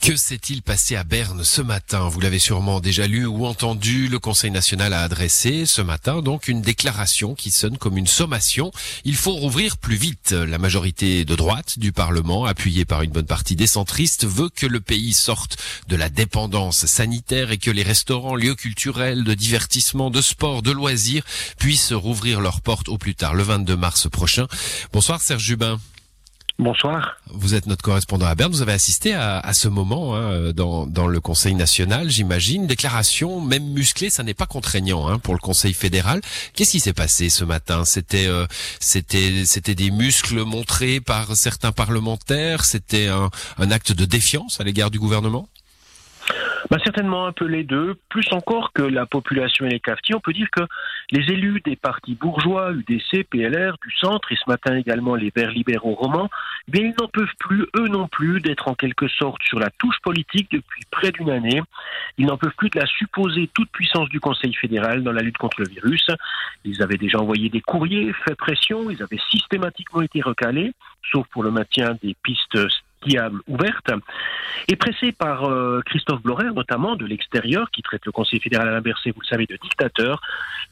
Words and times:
Que 0.00 0.14
s'est-il 0.14 0.62
passé 0.62 0.94
à 0.94 1.04
Berne 1.04 1.42
ce 1.42 1.60
matin? 1.62 2.08
Vous 2.08 2.20
l'avez 2.20 2.38
sûrement 2.38 2.80
déjà 2.80 3.06
lu 3.06 3.26
ou 3.26 3.44
entendu. 3.44 4.08
Le 4.08 4.18
Conseil 4.18 4.50
national 4.50 4.92
a 4.92 5.02
adressé 5.02 5.66
ce 5.66 5.82
matin 5.82 6.22
donc 6.22 6.48
une 6.48 6.60
déclaration 6.60 7.34
qui 7.34 7.50
sonne 7.50 7.76
comme 7.76 7.98
une 7.98 8.06
sommation. 8.06 8.70
Il 9.04 9.16
faut 9.16 9.32
rouvrir 9.32 9.76
plus 9.76 9.96
vite. 9.96 10.32
La 10.32 10.58
majorité 10.58 11.24
de 11.24 11.34
droite 11.34 11.78
du 11.78 11.92
Parlement, 11.92 12.44
appuyée 12.44 12.84
par 12.84 13.02
une 13.02 13.10
bonne 13.10 13.26
partie 13.26 13.56
des 13.56 13.66
centristes, 13.66 14.26
veut 14.26 14.48
que 14.48 14.66
le 14.66 14.80
pays 14.80 15.12
sorte 15.12 15.56
de 15.88 15.96
la 15.96 16.08
dépendance 16.08 16.86
sanitaire 16.86 17.50
et 17.50 17.58
que 17.58 17.70
les 17.70 17.82
restaurants, 17.82 18.36
lieux 18.36 18.54
culturels, 18.54 19.24
de 19.24 19.34
divertissement, 19.34 20.10
de 20.10 20.20
sport, 20.20 20.62
de 20.62 20.70
loisirs 20.70 21.24
puissent 21.58 21.92
rouvrir 21.92 22.40
leurs 22.40 22.60
portes 22.60 22.88
au 22.88 22.98
plus 22.98 23.14
tard 23.14 23.34
le 23.34 23.42
22 23.42 23.76
mars 23.76 24.08
prochain. 24.08 24.46
Bonsoir 24.92 25.20
Serge 25.20 25.42
Jubin. 25.42 25.80
Bonsoir. 26.58 27.18
Vous 27.26 27.54
êtes 27.54 27.66
notre 27.66 27.82
correspondant 27.82 28.24
à 28.24 28.34
Berne. 28.34 28.50
Vous 28.50 28.62
avez 28.62 28.72
assisté 28.72 29.12
à, 29.12 29.52
ce 29.52 29.68
moment 29.68 30.16
hein, 30.16 30.52
dans, 30.54 31.06
le 31.06 31.20
Conseil 31.20 31.54
national, 31.54 32.08
j'imagine. 32.08 32.66
Déclaration, 32.66 33.42
même 33.42 33.64
musclée, 33.72 34.08
ça 34.08 34.22
n'est 34.22 34.32
pas 34.32 34.46
contraignant 34.46 35.06
hein, 35.06 35.18
pour 35.18 35.34
le 35.34 35.40
Conseil 35.40 35.74
fédéral. 35.74 36.22
Qu'est-ce 36.54 36.72
qui 36.72 36.80
s'est 36.80 36.94
passé 36.94 37.28
ce 37.28 37.44
matin? 37.44 37.84
C'était 37.84 38.26
euh, 38.26 38.46
des 38.80 39.90
muscles 39.90 40.44
montrés 40.44 41.00
par 41.00 41.36
certains 41.36 41.72
parlementaires? 41.72 42.64
C'était 42.64 43.08
un 43.08 43.70
acte 43.70 43.92
de 43.92 44.06
défiance 44.06 44.58
à 44.58 44.64
l'égard 44.64 44.90
du 44.90 44.98
gouvernement? 44.98 45.48
Bah, 46.70 46.78
Certainement 46.84 47.26
un 47.26 47.32
peu 47.32 47.46
les 47.46 47.64
deux, 47.64 47.96
plus 48.08 48.26
encore 48.32 48.72
que 48.72 48.82
la 48.82 49.06
population 49.06 49.66
et 49.66 49.70
les 49.70 49.80
cafetiers. 49.80 50.14
On 50.14 50.20
peut 50.20 50.32
dire 50.32 50.48
que 50.50 50.62
les 51.10 51.32
élus 51.32 51.60
des 51.64 51.76
partis 51.76 52.14
bourgeois, 52.14 52.72
UDC, 52.72 53.24
PLR, 53.30 53.76
du 53.82 53.92
centre, 53.96 54.32
et 54.32 54.36
ce 54.36 54.48
matin 54.48 54.76
également 54.76 55.14
les 55.14 55.32
Verts 55.34 55.50
libéraux 55.50 55.94
romans, 55.94 56.28
eh 56.68 56.72
bien, 56.72 56.82
ils 56.82 56.94
n'en 57.00 57.08
peuvent 57.08 57.34
plus, 57.38 57.66
eux 57.76 57.88
non 57.88 58.08
plus, 58.08 58.40
d'être 58.40 58.68
en 58.68 58.74
quelque 58.74 59.08
sorte 59.08 59.42
sur 59.42 59.58
la 59.58 59.70
touche 59.78 59.98
politique 60.02 60.50
depuis 60.50 60.82
près 60.90 61.12
d'une 61.12 61.30
année. 61.30 61.60
Ils 62.18 62.26
n'en 62.26 62.36
peuvent 62.36 62.54
plus 62.56 62.70
de 62.70 62.80
la 62.80 62.86
supposée 62.86 63.48
toute 63.54 63.70
puissance 63.70 64.08
du 64.08 64.20
Conseil 64.20 64.54
fédéral 64.54 65.02
dans 65.02 65.12
la 65.12 65.22
lutte 65.22 65.38
contre 65.38 65.60
le 65.60 65.68
virus. 65.68 66.06
Ils 66.64 66.82
avaient 66.82 66.96
déjà 66.96 67.18
envoyé 67.18 67.48
des 67.48 67.60
courriers, 67.60 68.12
fait 68.24 68.34
pression, 68.34 68.90
ils 68.90 69.02
avaient 69.02 69.20
systématiquement 69.30 70.02
été 70.02 70.20
recalés, 70.20 70.72
sauf 71.12 71.26
pour 71.28 71.42
le 71.42 71.50
maintien 71.50 71.96
des 72.02 72.16
pistes 72.22 72.58
ouverte, 73.46 73.90
et 74.68 74.76
pressé 74.76 75.12
par 75.12 75.44
euh, 75.44 75.80
Christophe 75.86 76.22
Blorer, 76.22 76.52
notamment 76.52 76.96
de 76.96 77.06
l'extérieur, 77.06 77.70
qui 77.70 77.82
traite 77.82 78.04
le 78.06 78.12
Conseil 78.12 78.40
fédéral 78.40 78.68
à 78.74 78.80
Bercé, 78.80 79.10
vous 79.10 79.20
le 79.20 79.26
savez, 79.26 79.46
de 79.46 79.56
dictateur, 79.62 80.20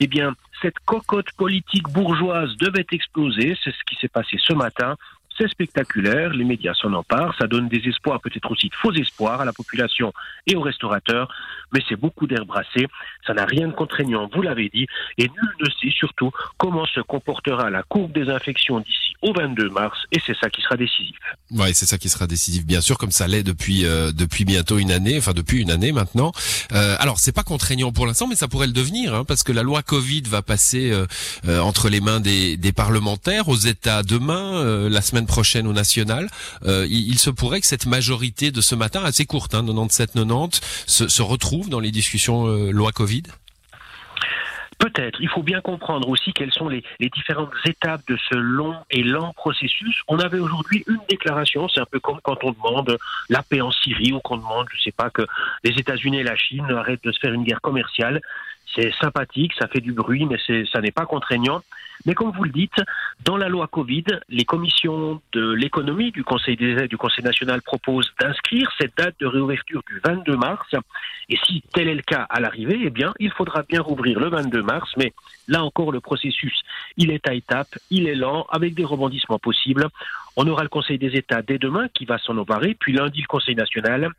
eh 0.00 0.06
bien, 0.06 0.34
cette 0.62 0.78
cocotte 0.84 1.32
politique 1.36 1.88
bourgeoise 1.88 2.56
devait 2.56 2.86
exploser. 2.90 3.56
C'est 3.62 3.70
ce 3.70 3.84
qui 3.86 3.96
s'est 4.00 4.08
passé 4.08 4.36
ce 4.38 4.54
matin. 4.54 4.96
C'est 5.36 5.48
spectaculaire, 5.48 6.30
les 6.30 6.44
médias 6.44 6.74
s'en 6.74 6.92
emparent, 6.92 7.34
ça 7.36 7.48
donne 7.48 7.68
des 7.68 7.88
espoirs, 7.88 8.20
peut-être 8.20 8.50
aussi 8.52 8.68
de 8.68 8.74
faux 8.74 8.92
espoirs 8.92 9.40
à 9.40 9.44
la 9.44 9.52
population 9.52 10.12
et 10.46 10.54
aux 10.54 10.60
restaurateurs, 10.60 11.28
mais 11.72 11.80
c'est 11.88 11.96
beaucoup 11.96 12.28
d'air 12.28 12.46
brassé, 12.46 12.86
ça 13.26 13.34
n'a 13.34 13.44
rien 13.44 13.66
de 13.66 13.72
contraignant, 13.72 14.30
vous 14.32 14.42
l'avez 14.42 14.68
dit, 14.68 14.86
et 15.18 15.24
nul 15.24 15.54
ne 15.58 15.70
sait 15.70 15.90
surtout 15.90 16.30
comment 16.56 16.86
se 16.86 17.00
comportera 17.00 17.68
la 17.68 17.82
courbe 17.82 18.12
des 18.12 18.30
infections 18.30 18.78
d'ici 18.78 19.13
au 19.24 19.32
22 19.32 19.70
mars, 19.70 19.96
et 20.12 20.20
c'est 20.24 20.36
ça 20.38 20.50
qui 20.50 20.60
sera 20.60 20.76
décisif. 20.76 21.16
Oui, 21.50 21.68
c'est 21.72 21.86
ça 21.86 21.96
qui 21.96 22.10
sera 22.10 22.26
décisif, 22.26 22.66
bien 22.66 22.82
sûr, 22.82 22.98
comme 22.98 23.10
ça 23.10 23.26
l'est 23.26 23.42
depuis 23.42 23.86
euh, 23.86 24.12
depuis 24.12 24.44
bientôt 24.44 24.78
une 24.78 24.92
année, 24.92 25.16
enfin 25.16 25.32
depuis 25.32 25.62
une 25.62 25.70
année 25.70 25.92
maintenant. 25.92 26.32
Euh, 26.72 26.96
alors 27.00 27.18
c'est 27.18 27.32
pas 27.32 27.42
contraignant 27.42 27.90
pour 27.90 28.06
l'instant, 28.06 28.26
mais 28.28 28.36
ça 28.36 28.48
pourrait 28.48 28.66
le 28.66 28.74
devenir, 28.74 29.14
hein, 29.14 29.24
parce 29.24 29.42
que 29.42 29.52
la 29.52 29.62
loi 29.62 29.82
Covid 29.82 30.22
va 30.22 30.42
passer 30.42 30.90
euh, 30.90 31.06
euh 31.48 31.60
entre 31.60 31.88
les 31.88 32.00
mains 32.00 32.20
des, 32.20 32.58
des 32.58 32.72
parlementaires, 32.72 33.48
aux 33.48 33.56
États 33.56 34.02
demain, 34.02 34.56
euh, 34.56 34.90
la 34.90 35.00
semaine 35.00 35.26
prochaine 35.26 35.66
au 35.66 35.72
national. 35.72 36.28
Euh, 36.66 36.86
il, 36.88 37.08
il, 37.08 37.18
se 37.18 37.30
pourrait 37.30 37.62
que 37.62 37.66
cette 37.66 37.86
majorité 37.86 38.50
de 38.50 38.60
ce 38.60 38.74
matin, 38.74 39.02
assez 39.02 39.24
courte, 39.24 39.54
hein, 39.54 39.64
97-90, 39.64 40.60
se, 40.86 41.08
se, 41.08 41.22
retrouve 41.22 41.70
dans 41.70 41.80
les 41.80 41.90
discussions 41.90 42.46
loi 42.46 42.92
Covid 42.92 43.22
Peut-être. 44.78 45.20
Il 45.20 45.28
faut 45.28 45.42
bien 45.42 45.60
comprendre 45.60 46.08
aussi 46.08 46.32
quelles 46.32 46.52
sont 46.52 46.68
les, 46.68 46.82
différentes 47.00 47.52
étapes 47.64 48.02
de 48.08 48.16
ce 48.28 48.34
long 48.34 48.74
et 48.90 49.02
lent 49.02 49.32
processus. 49.34 50.02
On 50.08 50.18
avait 50.18 50.38
aujourd'hui 50.38 50.84
une 50.86 51.00
déclaration, 51.08 51.68
c'est 51.68 51.80
un 51.80 51.86
peu 51.86 52.00
comme 52.00 52.20
quand 52.22 52.42
on 52.44 52.52
demande 52.52 52.98
la 53.28 53.42
paix 53.42 53.60
en 53.60 53.70
Syrie 53.70 54.12
ou 54.12 54.20
qu'on 54.20 54.36
demande, 54.36 54.66
je 54.74 54.82
sais 54.82 54.92
pas, 54.92 55.10
que 55.10 55.22
les 55.62 55.78
États-Unis 55.78 56.18
et 56.18 56.22
la 56.22 56.36
Chine 56.36 56.66
arrêtent 56.70 57.04
de 57.04 57.12
se 57.12 57.18
faire 57.18 57.32
une 57.32 57.44
guerre 57.44 57.60
commerciale. 57.60 58.20
C'est 58.74 58.92
sympathique, 59.00 59.52
ça 59.58 59.68
fait 59.68 59.80
du 59.80 59.92
bruit, 59.92 60.26
mais 60.26 60.38
ça 60.72 60.80
n'est 60.80 60.90
pas 60.90 61.06
contraignant. 61.06 61.62
Mais 62.06 62.14
comme 62.14 62.30
vous 62.32 62.44
le 62.44 62.50
dites, 62.50 62.80
dans 63.24 63.36
la 63.36 63.48
loi 63.48 63.66
Covid, 63.66 64.04
les 64.28 64.44
commissions 64.44 65.20
de 65.32 65.52
l'économie 65.52 66.12
du 66.12 66.22
Conseil 66.22 66.56
des 66.56 66.86
du 66.86 66.96
Conseil 66.96 67.24
national 67.24 67.62
proposent 67.62 68.10
d'inscrire 68.20 68.70
cette 68.78 68.96
date 68.96 69.14
de 69.20 69.26
réouverture 69.26 69.82
du 69.88 70.00
22 70.04 70.36
mars. 70.36 70.68
Et 71.28 71.36
si 71.46 71.62
tel 71.72 71.88
est 71.88 71.94
le 71.94 72.02
cas 72.02 72.26
à 72.28 72.40
l'arrivée, 72.40 72.80
eh 72.84 72.90
bien, 72.90 73.14
il 73.18 73.30
faudra 73.30 73.62
bien 73.62 73.80
rouvrir 73.80 74.20
le 74.20 74.28
22 74.28 74.62
mars. 74.62 74.90
Mais 74.98 75.14
là 75.48 75.64
encore, 75.64 75.92
le 75.92 76.00
processus, 76.00 76.60
il 76.96 77.10
est 77.10 77.26
à 77.26 77.34
étapes, 77.34 77.78
il 77.90 78.06
est 78.06 78.14
lent, 78.14 78.46
avec 78.50 78.74
des 78.74 78.84
rebondissements 78.84 79.38
possibles. 79.38 79.86
On 80.36 80.46
aura 80.46 80.62
le 80.62 80.68
Conseil 80.68 80.98
des 80.98 81.16
États 81.16 81.42
dès 81.42 81.58
demain 81.58 81.88
qui 81.94 82.04
va 82.04 82.18
s'en 82.18 82.36
emparer, 82.36 82.76
puis 82.78 82.92
lundi 82.92 83.22
le 83.22 83.26
Conseil 83.26 83.54
national. 83.54 84.10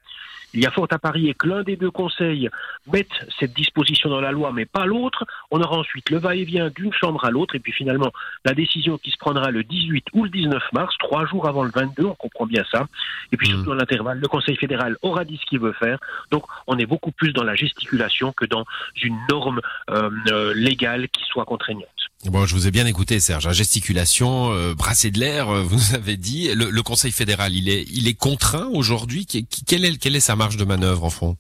Il 0.56 0.62
y 0.62 0.66
a 0.66 0.72
fort 0.72 0.88
à 0.92 0.98
parier 0.98 1.34
que 1.34 1.48
l'un 1.48 1.64
des 1.64 1.76
deux 1.76 1.92
conseils 1.92 2.50
mette 2.92 3.12
cette 3.38 3.54
disposition 3.54 4.10
dans 4.10 4.22
la 4.22 4.32
loi, 4.32 4.54
mais 4.54 4.66
pas 4.66 4.86
l'autre. 4.86 5.26
On 5.52 5.60
aura 5.60 5.78
ensuite 5.78 6.10
le 6.10 6.18
va-et-vient 6.18 6.70
d'une 6.70 6.94
chambre 6.94 7.26
à 7.26 7.30
l'autre, 7.30 7.56
et 7.56 7.60
puis 7.60 7.74
finalement 7.76 8.12
la 8.46 8.54
décision 8.54 8.98
qui 8.98 9.12
se 9.12 9.18
prendra 9.18 9.52
le 9.52 9.64
18 9.64 10.06
ou 10.14 10.24
le 10.24 10.30
19 10.30 10.62
mars, 10.74 10.96
trois 11.00 11.26
jours 11.26 11.48
avant 11.48 11.64
le 11.64 11.72
22, 11.74 12.06
on 12.06 12.16
comprend 12.16 12.46
bien 12.46 12.64
ça. 12.72 12.88
Et 13.32 13.38
puis 13.38 13.48
surtout 13.48 13.64
mmh. 13.64 13.68
dans 13.68 13.74
l'intervalle, 13.76 14.20
le 14.20 14.28
Conseil 14.28 14.56
fédéral 14.56 14.98
aura 15.02 15.26
dit 15.26 15.40
ce 15.42 15.46
qu'il 15.48 15.60
veut 15.60 15.74
faire. 15.74 16.00
Donc 16.32 16.44
on 16.68 16.78
est 16.78 16.86
beaucoup 16.86 17.12
plus 17.12 17.34
dans 17.34 17.44
la 17.44 17.56
gesticulation 17.56 18.34
que 18.34 18.46
dans 18.46 18.66
une 19.02 19.18
norme 19.30 19.62
euh, 19.90 20.10
euh, 20.30 20.54
légale 20.56 21.10
qui 21.10 21.24
soit 21.26 21.46
contraignante. 21.46 21.90
Bon, 22.26 22.46
je 22.46 22.56
vous 22.56 22.66
ai 22.66 22.72
bien 22.72 22.88
écouté, 22.88 23.20
Serge. 23.20 23.52
Gesticulation, 23.54 24.52
euh, 24.52 24.74
brasser 24.74 25.12
de 25.12 25.20
l'air, 25.20 25.50
euh, 25.50 25.62
vous 25.62 25.76
nous 25.76 25.96
avez 25.96 26.18
dit. 26.18 26.50
Le, 26.54 26.70
le, 26.72 26.84
Conseil 26.84 27.12
fédéral, 27.12 27.54
il 27.54 27.70
est, 27.70 27.84
il 27.92 28.08
est 28.08 28.16
contraint 28.16 28.68
aujourd'hui? 28.74 29.26
Quelle 29.26 29.86
est, 29.86 29.98
quelle 29.98 30.16
est 30.16 30.22
sa 30.22 30.36
marge 30.36 30.58
de 30.58 30.66
manœuvre 30.66 31.04
en 31.04 31.10
fond? 31.10 31.38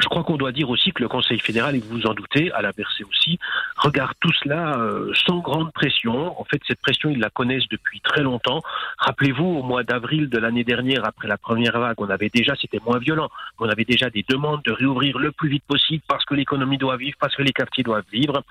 Je 0.00 0.08
crois 0.08 0.24
qu'on 0.24 0.36
doit 0.36 0.52
dire 0.52 0.70
aussi 0.70 0.92
que 0.92 1.02
le 1.02 1.08
Conseil 1.08 1.38
fédéral, 1.38 1.76
et 1.76 1.78
vous 1.78 1.98
vous 1.98 2.06
en 2.06 2.14
doutez, 2.14 2.50
à 2.52 2.62
la 2.62 2.72
Bercé 2.72 3.04
aussi, 3.04 3.38
regarde 3.76 4.14
tout 4.20 4.32
cela 4.42 4.78
euh, 4.78 5.12
sans 5.26 5.38
grande 5.38 5.72
pression. 5.72 6.38
En 6.40 6.44
fait, 6.44 6.60
cette 6.66 6.80
pression, 6.80 7.10
ils 7.10 7.18
la 7.18 7.30
connaissent 7.30 7.68
depuis 7.70 8.00
très 8.00 8.22
longtemps. 8.22 8.62
Rappelez-vous, 8.98 9.44
au 9.44 9.62
mois 9.62 9.84
d'avril 9.84 10.28
de 10.28 10.38
l'année 10.38 10.64
dernière, 10.64 11.04
après 11.04 11.28
la 11.28 11.36
première 11.36 11.78
vague, 11.78 11.96
on 11.98 12.10
avait 12.10 12.30
déjà, 12.30 12.54
c'était 12.60 12.80
moins 12.84 12.98
violent, 12.98 13.28
on 13.58 13.68
avait 13.68 13.84
déjà 13.84 14.10
des 14.10 14.24
demandes 14.28 14.62
de 14.64 14.72
réouvrir 14.72 15.18
le 15.18 15.32
plus 15.32 15.48
vite 15.48 15.64
possible 15.66 16.02
parce 16.08 16.24
que 16.24 16.34
l'économie 16.34 16.78
doit 16.78 16.96
vivre, 16.96 17.16
parce 17.20 17.34
que 17.34 17.42
les 17.42 17.52
quartiers 17.52 17.84
doivent 17.84 18.04
vivre. 18.12 18.42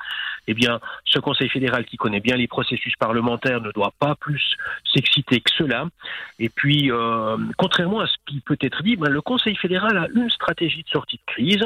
Eh 0.47 0.53
bien, 0.53 0.79
ce 1.05 1.19
Conseil 1.19 1.49
fédéral 1.49 1.85
qui 1.85 1.97
connaît 1.97 2.19
bien 2.19 2.35
les 2.35 2.47
processus 2.47 2.95
parlementaires 2.97 3.61
ne 3.61 3.71
doit 3.71 3.93
pas 3.99 4.15
plus 4.15 4.55
s'exciter 4.93 5.41
que 5.41 5.51
cela. 5.57 5.85
Et 6.39 6.49
puis, 6.49 6.91
euh, 6.91 7.37
contrairement 7.57 8.01
à 8.01 8.07
ce 8.07 8.15
qui 8.25 8.41
peut 8.41 8.57
être 8.61 8.83
dit, 8.83 8.95
ben, 8.95 9.09
le 9.09 9.21
Conseil 9.21 9.55
fédéral 9.55 9.97
a 9.97 10.07
une 10.13 10.29
stratégie 10.29 10.83
de 10.83 10.89
sortie 10.89 11.19
crise 11.25 11.63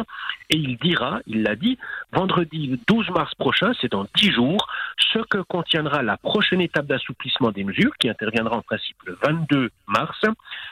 et 0.50 0.58
il 0.58 0.78
dira, 0.78 1.20
il 1.28 1.44
l'a 1.44 1.56
dit, 1.56 1.78
vendredi 2.12 2.80
12 2.88 3.10
mars 3.12 3.34
prochain, 3.36 3.72
c'est 3.82 3.92
dans 3.92 4.06
10 4.16 4.32
jours, 4.32 4.68
ce 5.14 5.20
que 5.20 5.40
contiendra 5.40 6.02
la 6.02 6.18
prochaine 6.18 6.62
étape 6.62 6.88
d'assouplissement 6.88 7.52
des 7.52 7.64
mesures 7.64 7.96
qui 8.00 8.10
interviendra 8.10 8.58
en 8.58 8.62
principe 8.62 8.98
le 9.06 9.18
22 9.24 9.72
mars. 9.88 10.20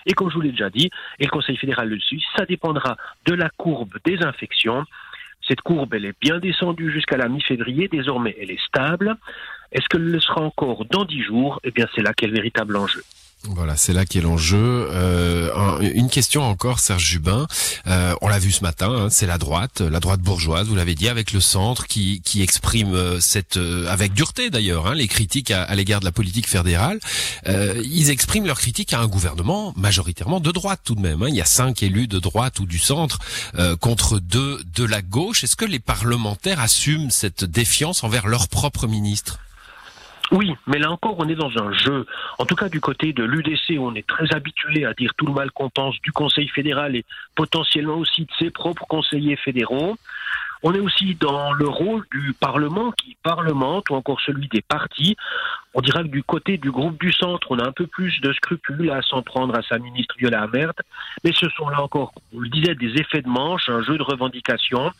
Et 0.05 0.13
comme 0.13 0.29
je 0.29 0.35
vous 0.35 0.41
l'ai 0.41 0.51
déjà 0.51 0.69
dit, 0.69 0.89
et 1.19 1.25
le 1.25 1.29
Conseil 1.29 1.57
fédéral 1.57 1.89
le 1.89 1.99
suit, 1.99 2.23
ça 2.35 2.45
dépendra 2.45 2.97
de 3.25 3.33
la 3.33 3.49
courbe 3.49 3.97
des 4.05 4.23
infections. 4.23 4.85
Cette 5.47 5.61
courbe, 5.61 5.93
elle 5.93 6.05
est 6.05 6.19
bien 6.19 6.39
descendue 6.39 6.91
jusqu'à 6.91 7.17
la 7.17 7.29
mi-février. 7.29 7.87
Désormais, 7.87 8.35
elle 8.41 8.51
est 8.51 8.61
stable. 8.65 9.15
Est-ce 9.71 9.87
qu'elle 9.87 10.03
le 10.03 10.19
sera 10.19 10.41
encore 10.41 10.85
dans 10.85 11.05
dix 11.05 11.23
jours? 11.23 11.59
Eh 11.63 11.71
bien, 11.71 11.85
c'est 11.95 12.01
là 12.01 12.13
qu'est 12.13 12.27
le 12.27 12.33
véritable 12.33 12.75
enjeu. 12.75 13.03
Voilà, 13.43 13.77
c'est 13.77 13.93
là 13.93 14.05
qu'est 14.05 14.19
l'enjeu. 14.19 14.89
Euh, 14.91 15.79
une 15.79 16.09
question 16.09 16.43
encore, 16.43 16.79
Serge 16.79 17.05
Jubin. 17.05 17.47
Euh, 17.85 18.15
on 18.21 18.27
l'a 18.27 18.39
vu 18.39 18.51
ce 18.51 18.61
matin, 18.61 18.89
hein, 18.91 19.07
c'est 19.09 19.27
la 19.27 19.37
droite, 19.37 19.79
la 19.79 19.99
droite 19.99 20.19
bourgeoise, 20.19 20.67
vous 20.67 20.75
l'avez 20.75 20.95
dit, 20.95 21.07
avec 21.07 21.31
le 21.31 21.39
centre 21.39 21.87
qui, 21.87 22.21
qui 22.25 22.41
exprime 22.41 22.93
euh, 22.93 23.19
cette, 23.21 23.57
avec 23.87 24.13
dureté 24.13 24.49
d'ailleurs, 24.49 24.87
hein, 24.87 24.95
les 24.95 25.07
critiques 25.07 25.51
à, 25.51 25.73
l'égard 25.75 25.99
de 25.99 26.05
la 26.05 26.11
politique 26.11 26.47
fédérale. 26.47 26.99
Ils 27.45 28.09
expriment 28.09 28.47
leurs 28.47 28.59
critiques 28.59 28.93
à 28.93 28.99
un 28.99 29.07
gouvernement 29.07 29.73
majoritairement 29.75 30.39
de 30.39 30.51
droite 30.51 30.81
tout 30.83 30.95
de 30.95 31.01
même. 31.01 31.21
Hein. 31.23 31.27
Il 31.29 31.35
y 31.35 31.41
a 31.41 31.45
cinq 31.45 31.83
élus 31.83 32.07
de 32.07 32.19
droite 32.19 32.59
ou 32.59 32.65
du 32.65 32.79
centre 32.79 33.19
contre 33.79 34.19
deux 34.19 34.61
de 34.75 34.83
la 34.83 35.01
gauche. 35.01 35.43
Est-ce 35.43 35.55
que 35.55 35.65
les 35.65 35.79
parlementaires 35.79 36.59
assument 36.59 37.11
cette 37.11 37.43
défiance 37.43 38.03
envers 38.03 38.27
leur 38.27 38.47
propre 38.47 38.87
ministre? 38.87 39.39
Oui, 40.31 40.53
mais 40.65 40.77
là 40.77 40.91
encore, 40.91 41.15
on 41.19 41.27
est 41.29 41.35
dans 41.35 41.57
un 41.57 41.71
jeu. 41.71 42.05
En 42.37 42.45
tout 42.45 42.55
cas, 42.55 42.69
du 42.69 42.81
côté 42.81 43.13
de 43.13 43.23
l'UDC, 43.23 43.79
on 43.79 43.95
est 43.95 44.05
très 44.05 44.33
habitué 44.33 44.85
à 44.85 44.93
dire 44.93 45.13
tout 45.15 45.25
le 45.25 45.33
mal 45.33 45.51
qu'on 45.51 45.69
pense 45.69 45.99
du 46.01 46.11
Conseil 46.11 46.47
fédéral 46.49 46.95
et 46.95 47.05
potentiellement 47.35 47.95
aussi 47.95 48.23
de 48.23 48.31
ses 48.37 48.49
propres 48.49 48.85
conseillers 48.87 49.37
fédéraux. 49.37 49.95
On 50.63 50.73
est 50.73 50.79
aussi 50.79 51.15
dans 51.15 51.53
le 51.53 51.67
rôle 51.67 52.03
du 52.11 52.33
Parlement 52.33 52.91
qui 52.91 53.15
parlemente 53.21 53.89
ou 53.89 53.95
encore 53.95 54.19
celui 54.21 54.47
des 54.47 54.61
partis. 54.61 55.15
On 55.73 55.81
dirait 55.81 56.03
que 56.03 56.07
du 56.07 56.23
côté 56.23 56.57
du 56.57 56.71
groupe 56.71 56.99
du 56.99 57.13
centre, 57.13 57.47
on 57.51 57.59
a 57.59 57.67
un 57.67 57.71
peu 57.71 57.85
plus 57.85 58.19
de 58.21 58.33
scrupules 58.33 58.89
à 58.89 59.01
s'en 59.03 59.21
prendre 59.21 59.55
à 59.55 59.61
sa 59.61 59.77
ministre 59.77 60.15
Viola 60.17 60.47
Merde. 60.47 60.81
Mais 61.23 61.31
ce 61.31 61.47
sont 61.49 61.69
là 61.69 61.81
encore, 61.81 62.13
on 62.33 62.39
le 62.39 62.49
disait, 62.49 62.73
des 62.73 62.99
effets 62.99 63.21
de 63.21 63.29
manche, 63.29 63.69
un 63.69 63.83
jeu 63.83 63.97
de 63.97 64.03
revendication. 64.03 64.91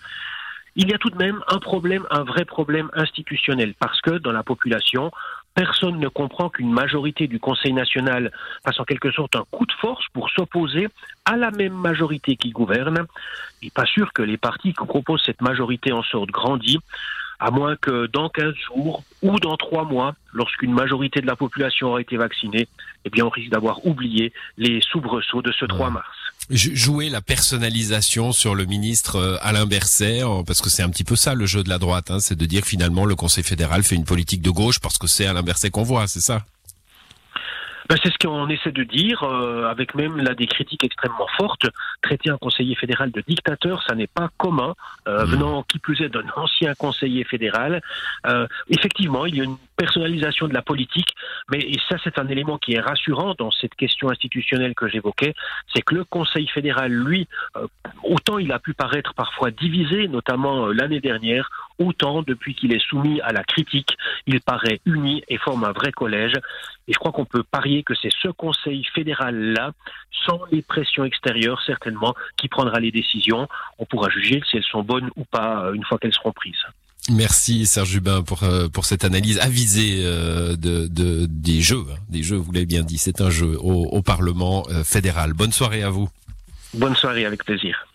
Il 0.80 0.92
y 0.92 0.94
a 0.94 1.00
tout 1.00 1.10
de 1.10 1.18
même 1.18 1.42
un 1.48 1.58
problème, 1.58 2.06
un 2.12 2.24
vrai 2.24 2.46
problème 2.46 2.92
institutionnel, 2.94 3.74
parce 3.80 4.00
que 4.00 4.12
dans 4.12 4.32
la 4.32 4.44
population, 4.44 5.12
personne 5.56 6.00
ne 6.00 6.08
comprend 6.08 6.50
qu'une 6.50 6.72
majorité 6.72 7.26
du 7.26 7.40
Conseil 7.40 7.74
national 7.74 8.32
fasse 8.64 8.80
en 8.80 8.84
quelque 8.84 9.12
sorte 9.12 9.36
un 9.36 9.44
coup 9.50 9.66
de 9.66 9.72
force 9.82 10.06
pour 10.14 10.30
s'opposer 10.30 10.88
à 11.26 11.36
la 11.36 11.50
même 11.50 11.74
majorité 11.74 12.36
qui 12.36 12.52
gouverne. 12.52 13.08
Il 13.64 13.66
n'est 13.66 13.72
pas 13.72 13.88
sûr 13.88 14.14
que 14.14 14.22
les 14.22 14.38
partis 14.38 14.74
qui 14.74 14.86
proposent 14.86 15.24
cette 15.26 15.42
majorité 15.42 15.92
en 15.92 16.04
sortent 16.04 16.30
grandis, 16.30 16.78
à 17.40 17.52
moins 17.52 17.76
que 17.76 18.08
dans 18.08 18.30
15 18.30 18.54
jours 18.68 19.04
ou 19.22 19.40
dans 19.40 19.58
3 19.58 19.86
mois, 19.86 20.16
lorsqu'une 20.34 20.74
majorité 20.74 21.22
de 21.22 21.28
la 21.28 21.36
population 21.36 21.88
aura 21.88 22.02
été 22.02 22.18
vaccinée, 22.18 22.68
eh 23.06 23.10
bien 23.10 23.26
on 23.26 23.30
risque 23.30 23.52
d'avoir 23.52 23.86
oublié 23.86 24.34
les 24.58 24.82
soubresauts 24.82 25.42
de 25.42 25.52
ce 25.52 25.66
3 25.66 25.90
mars. 25.90 26.08
Jouer 26.50 27.10
la 27.10 27.22
personnalisation 27.22 28.32
sur 28.32 28.56
le 28.56 28.66
ministre 28.66 29.18
euh, 29.18 29.38
Alain 29.42 29.66
Berset, 29.66 30.22
parce 30.46 30.62
que 30.62 30.70
c'est 30.70 30.84
un 30.84 30.90
petit 30.90 31.04
peu 31.04 31.16
ça 31.16 31.34
le 31.34 31.46
jeu 31.46 31.64
de 31.64 31.70
la 31.70 31.78
droite, 31.78 32.10
hein, 32.10 32.20
c'est 32.20 32.38
de 32.38 32.46
dire 32.46 32.64
finalement 32.64 33.06
le 33.06 33.16
Conseil 33.16 33.44
fédéral 33.44 33.84
fait 33.84 33.96
une 33.96 34.06
politique 34.06 34.42
de 34.42 34.50
gauche 34.50 34.80
parce 34.80 34.98
que 34.98 35.08
c'est 35.08 35.26
Alain 35.26 35.44
Berset 35.44 35.70
qu'on 35.72 35.84
voit, 35.84 36.08
c'est 36.08 36.22
ça? 36.22 36.46
Ben, 37.90 37.98
c'est 38.04 38.12
ce 38.12 38.18
qu'on 38.18 38.48
essaie 38.50 38.72
de 38.72 38.84
dire, 38.84 39.24
euh, 39.24 39.70
avec 39.70 39.96
même 39.96 40.18
là 40.18 40.34
des 40.34 40.48
critiques 40.48 40.84
extrêmement 40.84 41.28
fortes. 41.38 41.68
Traiter 42.02 42.30
un 42.30 42.38
conseiller 42.38 42.76
fédéral 42.76 43.12
de 43.12 43.24
dictateur, 43.28 43.84
ça 43.88 43.96
n'est 43.96 44.08
pas 44.08 44.30
commun, 44.38 44.74
euh, 45.08 45.26
mmh. 45.26 45.30
venant 45.30 45.64
qui 45.64 45.80
plus 45.80 46.02
est 46.02 46.10
d'un 46.10 46.26
ancien 46.36 46.74
conseiller 46.76 47.24
fédéral. 47.24 47.82
Euh, 48.26 48.48
effectivement, 48.70 49.26
il 49.26 49.36
y 49.36 49.42
a 49.42 49.44
une 49.44 49.58
personnalisation 49.78 50.48
de 50.48 50.54
la 50.54 50.62
politique, 50.62 51.14
mais 51.50 51.60
et 51.60 51.80
ça 51.88 51.98
c'est 52.04 52.20
un 52.20 52.28
élément 52.28 52.58
qui 52.58 52.74
est 52.74 52.80
rassurant 52.80 53.36
dans 53.38 53.52
cette 53.52 53.76
question 53.76 54.10
institutionnelle 54.10 54.74
que 54.76 54.88
j'évoquais, 54.88 55.34
c'est 55.74 55.84
que 55.84 55.96
le 55.96 56.04
Conseil 56.04 56.48
fédéral, 56.48 56.92
lui, 56.92 57.28
euh, 57.56 57.68
autant 58.04 58.40
il 58.40 58.52
a 58.52 58.60
pu 58.60 58.74
paraître 58.74 59.14
parfois 59.14 59.52
divisé, 59.52 60.08
notamment 60.08 60.68
l'année 60.68 61.00
dernière, 61.00 61.50
autant 61.80 62.22
depuis 62.22 62.56
qu'il 62.56 62.74
est 62.74 62.86
soumis 62.90 63.22
à 63.22 63.32
la 63.32 63.44
critique, 63.44 63.98
il 64.26 64.42
paraît 64.42 64.80
uni 64.86 65.24
et 65.28 65.38
forme 65.38 65.64
un 65.64 65.72
vrai 65.72 65.92
collège. 65.92 66.34
Et 66.88 66.94
je 66.94 66.98
crois 66.98 67.12
qu'on 67.12 67.26
peut 67.26 67.44
parier 67.44 67.84
que 67.84 67.94
c'est 68.02 68.12
ce 68.22 68.30
Conseil 68.30 68.84
fédéral-là, 68.96 69.72
sans 70.26 70.40
les 70.52 70.62
pressions 70.62 71.04
extérieures 71.04 71.62
certainement, 71.66 72.16
qui 72.38 72.48
prendra 72.48 72.80
les 72.80 72.92
décisions. 72.92 73.48
On 73.78 73.86
pourra 73.86 74.10
juger 74.10 74.42
si 74.50 74.58
elles 74.58 74.64
sont 74.64 74.84
bonnes 74.84 75.10
ou 75.16 75.26
pas 75.26 75.66
euh, 75.66 75.74
une 75.74 75.84
fois 75.84 75.98
qu'elles 75.98 76.14
seront 76.14 76.32
prises. 76.32 76.56
Merci 77.10 77.66
Serge 77.66 77.90
Jubin 77.90 78.22
pour 78.22 78.44
euh, 78.44 78.68
pour 78.68 78.84
cette 78.84 79.06
analyse 79.06 79.40
avisée 79.40 80.02
euh, 80.04 80.58
de, 80.58 80.88
de 80.88 81.26
des 81.30 81.62
jeux, 81.62 81.86
hein. 81.90 81.98
des 82.10 82.22
jeux. 82.22 82.36
Vous 82.36 82.52
l'avez 82.52 82.66
bien 82.66 82.82
dit, 82.82 82.98
c'est 82.98 83.22
un 83.22 83.30
jeu 83.30 83.58
au, 83.60 83.86
au 83.86 84.02
Parlement 84.02 84.66
fédéral. 84.84 85.34
Bonne 85.34 85.54
soirée 85.54 85.84
à 85.84 85.90
vous. 85.90 86.10
Bonne 86.74 86.96
soirée, 86.96 87.26
avec 87.26 87.46
plaisir. 87.46 87.87